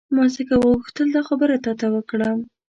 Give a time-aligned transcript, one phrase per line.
[0.15, 2.39] ما ځکه وغوښتل دا خبره تا ته وکړم.